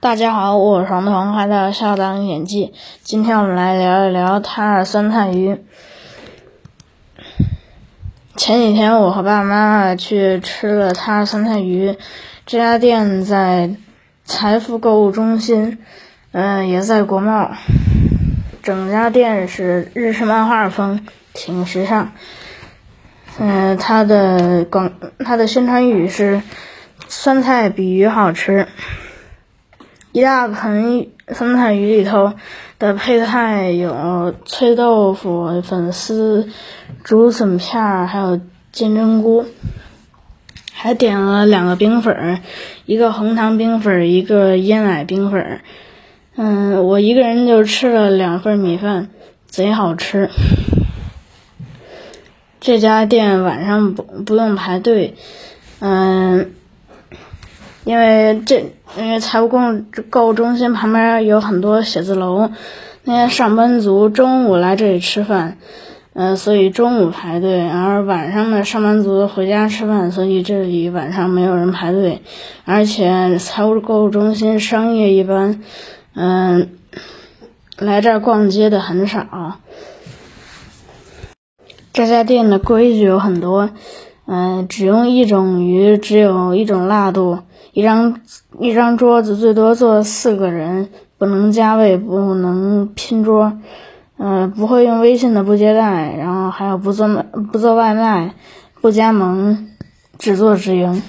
[0.00, 2.72] 大家好，我是黄彤，来到校长演技。
[3.02, 5.62] 今天我们来聊一聊塔尔酸菜鱼。
[8.34, 11.98] 前几天我和爸爸妈妈去吃了塔尔酸菜鱼，
[12.46, 13.72] 这家店在
[14.24, 15.76] 财富购物中心，
[16.32, 17.50] 嗯，也在国贸。
[18.62, 21.04] 整家店是日式漫画风，
[21.34, 22.12] 挺时尚。
[23.38, 26.40] 嗯，它的广，它的宣传语是
[27.06, 28.66] “酸菜比鱼好吃”。
[30.12, 32.32] 一大盆酸菜鱼里头
[32.80, 36.48] 的配菜有脆豆腐、粉丝、
[37.04, 38.40] 竹笋片，还有
[38.72, 39.44] 金针菇，
[40.72, 42.40] 还点了两个冰粉儿，
[42.86, 45.60] 一个红糖冰粉儿，一个椰奶冰粉儿。
[46.34, 49.10] 嗯，我一个人就吃了两份米饭，
[49.46, 50.28] 贼好吃。
[52.58, 55.14] 这家店晚上不不用排队，
[55.78, 56.54] 嗯。
[57.84, 59.58] 因为这，因为财务购
[60.10, 62.50] 购物中心旁边有很多写字楼，
[63.04, 65.56] 那些上班族中午来这里吃饭，
[66.12, 72.20] 呃，所以中午排队；而晚上的上班族回家吃饭，所以这里晚上没有人排队。
[72.66, 75.62] 而且财务购物中心商业一般，
[76.14, 76.68] 嗯，
[77.78, 79.58] 来这儿逛街的很少。
[81.92, 83.70] 这家店的规矩有很多，
[84.32, 87.40] 嗯，只用一种鱼，只有一种辣度。
[87.72, 88.20] 一张
[88.60, 93.58] 一张桌子最多坐四个人，不能加位，不能拼桌，
[94.18, 97.08] 呃，不会用微信的不接待，然后还有不做
[97.50, 98.36] 不做外卖，
[98.80, 99.66] 不加盟，
[100.16, 101.02] 只做直营。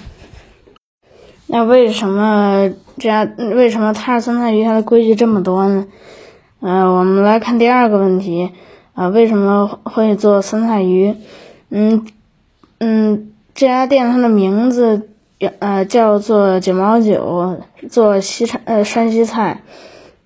[1.46, 5.86] 那为什么这家为什么塔尔酸菜鱼它的规矩这么多呢？
[6.58, 8.50] 呃，我们来看第二个问题，
[8.94, 11.14] 啊，为什么会做酸菜鱼？
[11.70, 12.04] 嗯
[12.84, 15.08] 嗯，这家店它的名字。
[15.58, 19.62] 呃，叫做九毛九，做西餐呃山西菜，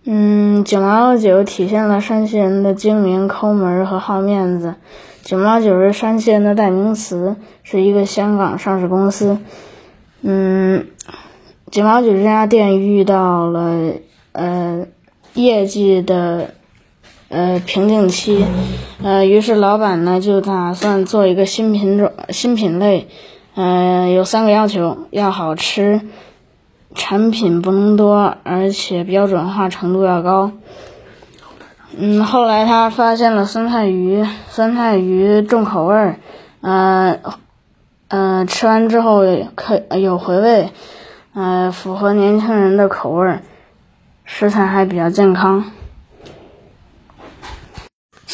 [0.05, 4.75] 嗯，九毛九体现了山西人的精明、抠门和好面子。
[5.23, 9.39] 九毛九是山西人的代名词，是一个香港上市公司。
[10.21, 10.87] 嗯，
[11.71, 13.93] 九毛九这家店遇到了
[14.33, 14.87] 呃
[15.33, 16.51] 业绩的
[17.29, 18.45] 呃瓶颈期，
[19.03, 23.09] 呃，于是老板呢就打算做一个新品种、新品类。
[23.55, 26.03] 嗯，有三个要求：要好吃，
[26.95, 30.53] 产品不能多，而且标准化程度要高。
[31.97, 36.17] 嗯，后来他发现了酸菜鱼，酸菜鱼重口味儿，
[36.61, 37.19] 嗯
[38.09, 39.23] 嗯，吃完之后
[39.55, 40.71] 可有回味，
[41.35, 43.43] 嗯，符合年轻人的口味儿，
[44.25, 45.65] 食材还比较健康。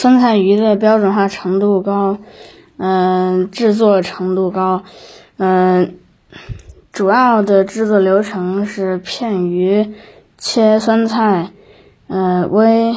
[0.03, 2.19] 酸菜鱼的标准化程度高。
[2.77, 4.83] 嗯，制作程度高，
[5.37, 5.95] 嗯，
[6.91, 9.95] 主要的制作流程是片鱼、
[10.39, 11.51] 切酸菜，
[12.09, 12.97] 嗯，微、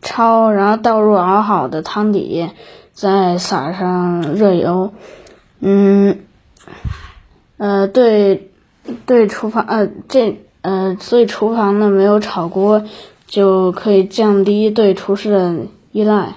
[0.00, 2.48] 焯，然后倒入熬好的汤底，
[2.94, 4.94] 再撒上热油，
[5.60, 6.20] 嗯，
[7.58, 8.50] 呃，对，
[9.04, 12.84] 对厨房，呃，这，呃，所以厨房呢没有炒锅，
[13.26, 15.54] 就可以降低对厨师的
[15.94, 16.34] 依赖。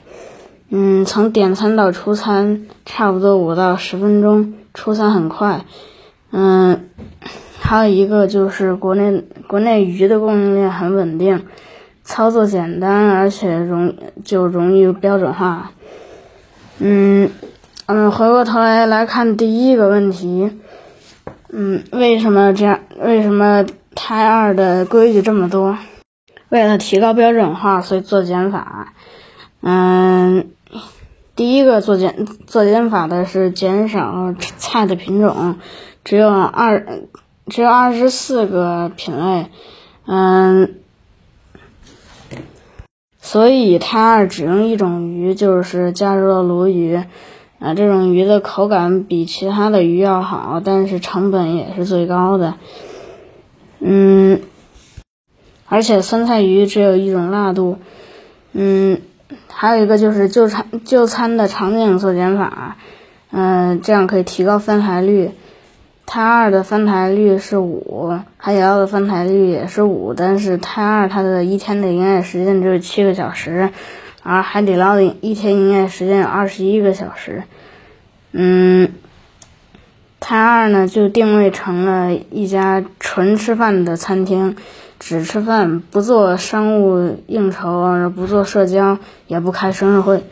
[0.70, 5.66] 嗯，从点餐到出餐差不多五到十分钟，出餐很快。
[6.32, 6.90] 嗯，
[7.60, 11.48] 还有一个就是国内国内鱼的供应链很稳定，
[12.04, 15.72] 操作简单，而且容就容易标准化。
[16.78, 17.32] 嗯
[17.88, 20.52] 嗯，回过头来来看第一个问题，
[21.50, 22.82] 嗯，为什么这样？
[23.00, 23.66] 为什么
[23.96, 25.80] 胎二的规矩这么多？
[26.50, 28.94] 为了提高标准化，所以做减法。
[29.62, 30.52] 嗯。
[31.36, 35.60] 第一个做减做减法的是减少菜的品种，
[36.04, 37.04] 只有二
[37.46, 39.46] 只有二十四个品类，
[40.08, 40.80] 嗯，
[43.20, 46.96] 所以它只用一种鱼，就是加州的鲈鱼，
[47.60, 52.56] 啊，这种鱼的口感比其他的鱼要好，但是成本也是最高的，
[53.80, 54.42] 嗯，
[55.68, 57.78] 而且酸菜鱼只有一种辣度，
[58.54, 59.02] 嗯。
[59.50, 62.78] 还有一个就是就餐就餐的场景做减法，
[63.32, 65.32] 嗯，这样可以提高翻台率。
[66.06, 73.72] 泰二的翻台率是五，海底捞的翻台率也是五，但是泰二它的一天的营业时间只有七个小时，
[74.24, 77.44] 而海底捞的一天营业时间有二十一个小时。
[78.32, 78.94] 嗯，
[80.22, 84.56] 泰二呢就定位成了一家纯吃饭的餐厅。
[85.00, 88.98] 只吃饭，不做商务应酬，不做社交，
[89.28, 90.24] 也不开生日会，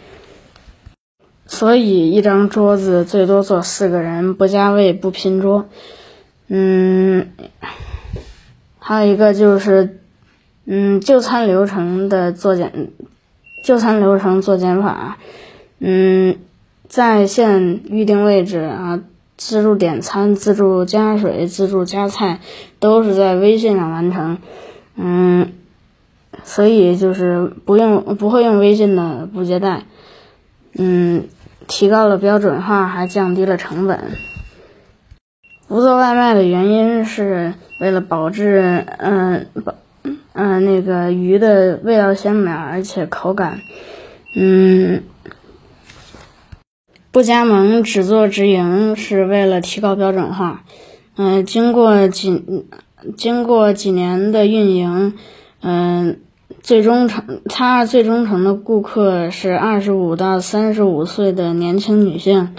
[1.46, 5.70] 所以一张桌子最多坐四个人，不加位，不拼桌。
[6.48, 7.30] 嗯，
[8.80, 10.00] 还有一个就是，
[10.66, 12.90] 嗯，就餐流程的做减，
[13.64, 15.18] 就餐流程做减法，
[15.80, 16.38] 嗯，
[16.88, 19.02] 在线预定位置啊，
[19.38, 22.40] 自助点餐、自助加水、自助加菜，
[22.80, 24.38] 都是在微信上完成，
[24.96, 25.52] 嗯，
[26.44, 29.84] 所以就是不用不会用微信的不接待，
[30.78, 31.28] 嗯，
[31.68, 34.12] 提高了标准化，还降低了成本。
[35.68, 39.74] 不做外卖的原因是为了保质，嗯，保，
[40.34, 43.60] 嗯，那个鱼的味道鲜美，而且口感，
[44.36, 45.02] 嗯，
[47.16, 50.66] 不加盟只做直营是为了提高标准化，
[51.16, 52.44] 嗯，经过几
[53.16, 55.14] 经过几年的运营，
[55.62, 56.20] 嗯，
[56.62, 62.54] 最忠诚，他最忠诚的顾客是二十五到三十五岁的年轻女性。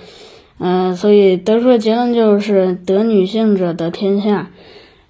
[0.58, 4.48] 嗯，所以得出的结论就是得女性者得天下，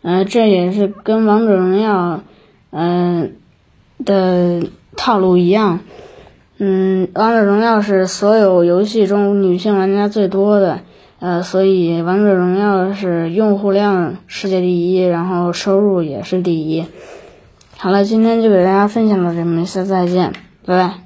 [0.02, 2.24] 嗯，这也是跟王者荣耀，
[2.70, 3.36] 嗯
[4.04, 4.64] 的
[4.96, 5.78] 套路一样，
[6.58, 10.80] 嗯，王者荣耀是所有游戏中女性玩家最多的，
[11.18, 16.84] 呃，所以王者荣耀是用户量世界第一，然后收入也是第一。
[17.76, 20.32] 好了，今天就给大家分享到这，我们下次再见，
[20.64, 21.05] 拜拜。